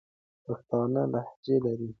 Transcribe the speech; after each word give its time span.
پښتانه 0.45 1.01
لهجه 1.13 1.55
لري. 1.65 1.87